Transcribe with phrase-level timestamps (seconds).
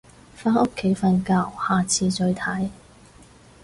[0.35, 2.69] 返屋企瞓覺，下次再睇